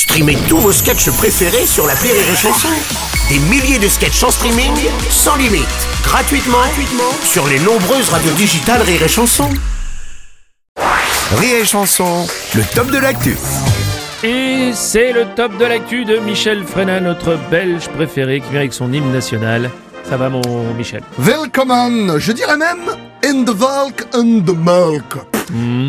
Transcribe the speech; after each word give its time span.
Streamez 0.00 0.38
tous 0.48 0.56
vos 0.56 0.72
sketchs 0.72 1.10
préférés 1.10 1.66
sur 1.66 1.86
la 1.86 1.92
Rire 1.92 2.14
et 2.14 2.34
Chanson. 2.34 2.68
Des 3.28 3.38
milliers 3.38 3.78
de 3.78 3.86
sketchs 3.86 4.22
en 4.22 4.30
streaming, 4.30 4.72
sans 5.10 5.36
limite, 5.36 5.68
gratuitement, 6.02 6.56
gratuitement 6.56 7.12
sur 7.22 7.46
les 7.46 7.58
nombreuses 7.58 8.08
radios 8.08 8.32
digitales 8.32 8.80
Rire 8.80 9.02
et 9.02 9.08
Chanson. 9.08 9.50
Rire 11.36 11.56
et 11.60 11.66
Chanson, 11.66 12.26
le 12.54 12.62
top 12.74 12.90
de 12.90 12.96
l'actu. 12.96 13.36
Et 14.24 14.70
c'est 14.72 15.12
le 15.12 15.26
top 15.36 15.58
de 15.58 15.66
l'actu 15.66 16.06
de 16.06 16.16
Michel 16.16 16.64
Frenat, 16.64 17.00
notre 17.00 17.38
belge 17.50 17.86
préféré, 17.90 18.40
qui 18.40 18.48
vient 18.52 18.60
avec 18.60 18.72
son 18.72 18.90
hymne 18.94 19.12
national. 19.12 19.70
Ça 20.08 20.16
va 20.16 20.30
mon 20.30 20.72
Michel? 20.78 21.02
Willkommen, 21.18 22.16
je 22.16 22.32
dirais 22.32 22.56
même 22.56 22.88
in 23.22 23.44
the 23.44 23.54
Valk 23.54 24.06
and 24.14 24.44
the 24.46 24.56
Milk. 24.56 25.29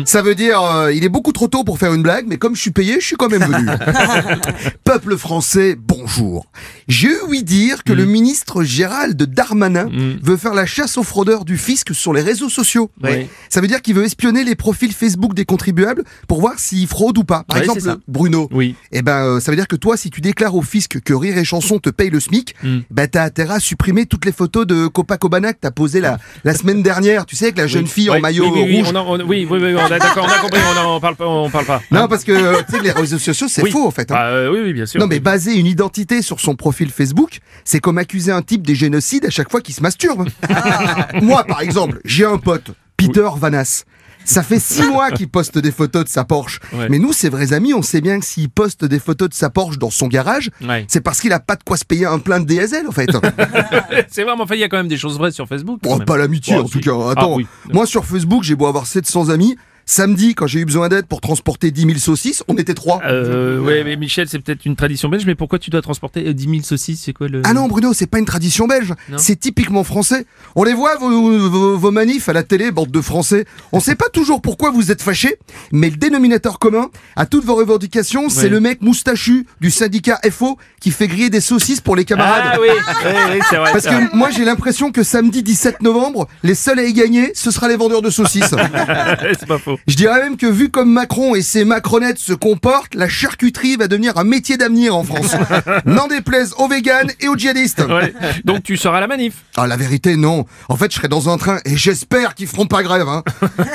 Ça 0.04 0.22
veut 0.22 0.34
dire, 0.34 0.60
euh, 0.62 0.92
il 0.92 1.04
est 1.04 1.08
beaucoup 1.08 1.32
trop 1.32 1.48
tôt 1.48 1.64
pour 1.64 1.78
faire 1.78 1.92
une 1.94 2.02
blague, 2.02 2.26
mais 2.28 2.36
comme 2.36 2.54
je 2.56 2.60
suis 2.60 2.70
payé, 2.70 2.96
je 3.00 3.06
suis 3.06 3.16
quand 3.16 3.28
même 3.28 3.42
venu. 3.44 3.66
Peuple 4.84 5.16
français, 5.16 5.76
bonjour. 5.78 6.46
J'ai 6.88 7.20
ouï 7.28 7.42
dire 7.42 7.84
que 7.84 7.92
le 7.92 8.04
ministre 8.04 8.62
Gérald 8.64 9.20
Darmanin 9.22 9.88
veut 10.22 10.36
faire 10.36 10.54
la 10.54 10.66
chasse 10.66 10.96
aux 10.98 11.02
fraudeurs 11.02 11.44
du 11.44 11.56
fisc 11.58 11.94
sur 11.94 12.12
les 12.12 12.22
réseaux 12.22 12.48
sociaux. 12.48 12.90
Oui. 13.02 13.26
Ça 13.48 13.60
veut 13.60 13.68
dire 13.68 13.82
qu'il 13.82 13.94
veut 13.94 14.04
espionner 14.04 14.44
les 14.44 14.54
profils 14.54 14.92
Facebook 14.92 15.34
des 15.34 15.44
contribuables 15.44 16.04
pour 16.28 16.40
voir 16.40 16.58
s'ils 16.58 16.86
fraudent 16.86 17.18
ou 17.18 17.24
pas. 17.24 17.44
Par 17.46 17.58
exemple. 17.58 17.80
Bruno. 18.08 18.48
Oui. 18.52 18.74
Eh 18.92 19.02
ben, 19.02 19.24
euh, 19.24 19.40
ça 19.40 19.50
veut 19.52 19.56
dire 19.56 19.68
que 19.68 19.76
toi, 19.76 19.96
si 19.96 20.10
tu 20.10 20.20
déclares 20.20 20.54
au 20.54 20.62
fisc 20.62 21.00
que 21.00 21.14
Rire 21.14 21.38
et 21.38 21.44
Chanson 21.44 21.78
te 21.78 21.90
paye 21.90 22.10
le 22.10 22.20
SMIC, 22.20 22.54
ben 22.90 23.06
t'as 23.08 23.24
intérêt 23.24 23.54
à 23.54 23.60
supprimer 23.60 24.06
toutes 24.06 24.24
les 24.24 24.32
photos 24.32 24.66
de 24.66 24.86
Copacabana 24.86 25.52
que 25.52 25.58
t'as 25.60 25.70
posées 25.70 26.00
la, 26.00 26.18
la 26.44 26.54
semaine 26.54 26.82
dernière. 26.82 27.26
Tu 27.26 27.36
sais, 27.36 27.46
avec 27.46 27.58
la 27.58 27.66
jeune 27.66 27.86
fille 27.86 28.10
en 28.10 28.20
maillot 28.20 28.44
oui, 28.44 28.50
oui, 28.54 28.64
oui, 28.66 28.78
rouge. 28.82 28.88
on 28.92 28.96
en- 28.96 29.06
on- 29.20 29.26
oui, 29.26 29.44
oui, 29.60 29.72
oui, 29.74 29.74
on 29.80 29.84
a- 29.92 29.98
d'accord, 29.98 30.24
on 30.28 30.32
a 30.32 30.38
compris, 30.38 30.60
on 30.86 31.00
parle 31.00 31.16
pas, 31.16 31.26
on 31.26 31.50
parle 31.50 31.64
pas. 31.66 31.82
Non, 31.90 32.08
parce 32.08 32.24
que 32.24 32.32
euh, 32.32 32.62
tu 32.68 32.76
sais, 32.76 32.82
les 32.82 32.90
réseaux 32.92 33.18
sociaux, 33.18 33.46
c'est 33.48 33.62
Oui. 33.62 33.70
faux 33.70 33.86
en 33.86 33.90
fait. 33.90 34.10
hein. 34.10 34.16
Ah, 34.18 34.26
euh, 34.28 34.50
oui, 34.52 34.60
oui, 34.64 34.72
bien 34.72 34.86
sûr. 34.86 35.00
Non, 35.00 35.06
mais 35.06 35.20
baser 35.20 35.54
une 35.54 35.66
identité 35.66 36.22
sur 36.22 36.40
son 36.40 36.54
profil 36.54 36.90
Facebook, 36.90 37.38
c'est 37.64 37.80
comme 37.80 37.98
accuser 37.98 38.32
un 38.32 38.42
type 38.42 38.66
des 38.66 38.74
génocides 38.74 39.26
à 39.26 39.30
chaque 39.30 39.50
fois 39.50 39.60
qu'il 39.60 39.74
se 39.74 39.80
masturbe. 39.82 40.28
Moi, 41.22 41.44
par 41.44 41.60
exemple, 41.60 42.00
j'ai 42.04 42.24
un 42.24 42.38
pote, 42.38 42.70
Peter 42.96 43.28
Vanas. 43.36 43.84
Ça 44.24 44.42
fait 44.42 44.58
six 44.60 44.82
mois 44.86 45.10
qu'il 45.10 45.28
poste 45.28 45.58
des 45.58 45.72
photos 45.72 46.04
de 46.04 46.08
sa 46.08 46.24
Porsche. 46.24 46.60
Ouais. 46.72 46.88
Mais 46.88 46.98
nous, 46.98 47.12
ses 47.12 47.28
vrais 47.28 47.52
amis, 47.52 47.74
on 47.74 47.82
sait 47.82 48.00
bien 48.00 48.20
que 48.20 48.24
s'il 48.26 48.48
poste 48.50 48.84
des 48.84 48.98
photos 48.98 49.28
de 49.28 49.34
sa 49.34 49.50
Porsche 49.50 49.78
dans 49.78 49.90
son 49.90 50.06
garage, 50.08 50.50
Ouais. 50.62 50.84
c'est 50.88 51.00
parce 51.00 51.20
qu'il 51.20 51.32
a 51.32 51.40
pas 51.40 51.56
de 51.56 51.62
quoi 51.64 51.76
se 51.76 51.84
payer 51.84 52.06
un 52.06 52.18
plein 52.18 52.40
de 52.40 52.46
diesel, 52.46 52.86
en 52.88 52.92
fait. 52.92 53.08
c'est 54.08 54.22
vraiment, 54.24 54.44
enfin, 54.44 54.54
il 54.54 54.60
y 54.60 54.64
a 54.64 54.68
quand 54.68 54.76
même 54.76 54.88
des 54.88 54.96
choses 54.96 55.18
vraies 55.18 55.32
sur 55.32 55.46
Facebook. 55.48 55.80
Bon, 55.82 55.98
pas 55.98 56.16
l'amitié, 56.16 56.54
Oh, 56.58 56.62
en 56.62 56.64
tout 56.68 56.78
si. 56.78 56.80
cas. 56.80 56.92
Attends, 57.10 57.32
Ah, 57.32 57.36
oui. 57.36 57.46
moi 57.72 57.86
sur 57.86 58.04
Facebook, 58.04 58.42
j'ai 58.42 58.54
beau 58.54 58.66
avoir 58.66 58.86
700 58.86 59.28
amis. 59.28 59.56
Samedi, 59.96 60.34
quand 60.34 60.46
j'ai 60.46 60.60
eu 60.60 60.64
besoin 60.64 60.88
d'aide 60.88 61.04
pour 61.04 61.20
transporter 61.20 61.70
10 61.70 61.82
000 61.82 61.98
saucisses, 61.98 62.42
on 62.48 62.56
était 62.56 62.72
trois. 62.72 63.02
Euh, 63.04 63.58
ouais, 63.60 63.84
mais 63.84 63.96
Michel, 63.96 64.26
c'est 64.26 64.38
peut-être 64.38 64.64
une 64.64 64.74
tradition 64.74 65.10
belge, 65.10 65.26
mais 65.26 65.34
pourquoi 65.34 65.58
tu 65.58 65.68
dois 65.68 65.82
transporter 65.82 66.26
euh, 66.28 66.32
10 66.32 66.44
000 66.48 66.62
saucisses 66.62 67.02
C'est 67.04 67.12
quoi 67.12 67.28
le. 67.28 67.42
Ah 67.44 67.52
non, 67.52 67.68
Bruno, 67.68 67.92
c'est 67.92 68.06
pas 68.06 68.18
une 68.18 68.24
tradition 68.24 68.66
belge. 68.66 68.94
C'est 69.18 69.38
typiquement 69.38 69.84
français. 69.84 70.24
On 70.56 70.64
les 70.64 70.72
voit, 70.72 70.96
vos, 70.96 71.10
vos- 71.50 71.76
vos 71.76 71.90
manifs 71.90 72.30
à 72.30 72.32
la 72.32 72.42
télé, 72.42 72.70
bande 72.70 72.90
de 72.90 73.00
français. 73.02 73.44
On 73.72 73.80
sait 73.80 73.94
pas 73.94 74.08
toujours 74.10 74.40
pourquoi 74.40 74.70
vous 74.70 74.90
êtes 74.90 75.02
fâchés, 75.02 75.36
mais 75.72 75.90
le 75.90 75.96
dénominateur 75.96 76.58
commun 76.58 76.88
à 77.14 77.26
toutes 77.26 77.44
vos 77.44 77.54
revendications, 77.56 78.30
c'est 78.30 78.44
Ouais. 78.44 78.48
le 78.48 78.60
mec 78.60 78.80
moustachu 78.80 79.46
du 79.60 79.70
syndicat 79.70 80.18
FO 80.30 80.56
qui 80.80 80.90
fait 80.90 81.06
griller 81.06 81.28
des 81.28 81.42
saucisses 81.42 81.82
pour 81.82 81.96
les 81.96 82.06
camarades. 82.06 82.44
Ah 82.54 82.56
oui, 82.62 82.68
oui, 83.04 83.10
oui, 83.34 83.38
c'est 83.50 83.56
vrai. 83.56 83.72
Parce 83.72 83.84
vrai. 83.84 84.08
que 84.10 84.16
moi 84.16 84.30
j'ai 84.30 84.46
l'impression 84.46 84.90
que 84.90 85.02
samedi 85.02 85.42
17 85.42 85.82
novembre, 85.82 86.28
les 86.42 86.54
seuls 86.54 86.78
à 86.78 86.84
y 86.84 86.94
gagner, 86.94 87.32
ce 87.34 87.50
sera 87.50 87.68
les 87.68 87.76
vendeurs 87.76 88.00
de 88.00 88.08
saucisses. 88.08 88.54
c'est 89.38 89.46
pas 89.46 89.58
faux. 89.58 89.78
Je 89.88 89.96
dirais 89.96 90.22
même 90.22 90.36
que 90.36 90.46
vu 90.46 90.70
comme 90.70 90.92
Macron 90.92 91.34
et 91.34 91.42
ses 91.42 91.64
macronettes 91.64 92.18
se 92.18 92.32
comportent, 92.32 92.94
la 92.94 93.08
charcuterie 93.08 93.76
va 93.76 93.88
devenir 93.88 94.16
un 94.16 94.24
métier 94.24 94.56
d'avenir 94.56 94.96
en 94.96 95.02
France. 95.02 95.34
N'en 95.86 96.06
déplaise 96.06 96.54
aux 96.58 96.68
véganes 96.68 97.10
et 97.20 97.28
aux 97.28 97.36
djihadistes. 97.36 97.82
Ouais. 97.88 98.14
Donc 98.44 98.62
tu 98.62 98.76
seras 98.76 98.98
à 98.98 99.00
la 99.00 99.08
manif. 99.08 99.34
Ah, 99.56 99.66
la 99.66 99.76
vérité, 99.76 100.16
non. 100.16 100.46
En 100.68 100.76
fait, 100.76 100.90
je 100.90 100.96
serai 100.96 101.08
dans 101.08 101.28
un 101.28 101.36
train 101.36 101.58
et 101.64 101.76
j'espère 101.76 102.34
qu'ils 102.34 102.46
feront 102.46 102.66
pas 102.66 102.82
grève. 102.82 103.08
Hein. 103.08 103.22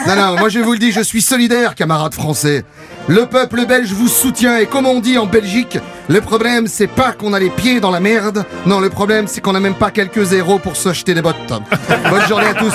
non, 0.08 0.16
non, 0.16 0.38
moi 0.38 0.50
je 0.50 0.60
vous 0.60 0.72
le 0.74 0.80
dis, 0.80 0.92
je 0.92 1.02
suis 1.02 1.22
solidaire, 1.22 1.76
camarades 1.76 2.14
français. 2.14 2.64
Le 3.08 3.26
peuple 3.26 3.66
belge 3.66 3.92
vous 3.92 4.08
soutient 4.08 4.58
et 4.58 4.66
comme 4.66 4.86
on 4.86 5.00
dit 5.00 5.18
en 5.18 5.26
Belgique, 5.26 5.78
le 6.08 6.22
problème 6.22 6.68
c'est 6.68 6.88
pas 6.88 7.12
qu'on 7.12 7.34
a 7.34 7.40
les 7.40 7.50
pieds 7.50 7.80
dans 7.80 7.92
la 7.92 8.00
merde. 8.00 8.46
Non, 8.66 8.80
le 8.80 8.90
problème 8.90 9.28
c'est 9.28 9.42
qu'on 9.42 9.56
a 9.56 9.60
même 9.60 9.76
pas 9.76 9.92
quelques 9.92 10.24
zéros 10.24 10.60
pour 10.60 10.76
s'acheter 10.76 11.14
des 11.14 11.22
bottes. 11.22 11.36
Bonne 12.10 12.28
journée 12.28 12.48
à 12.48 12.54
tous. 12.54 12.74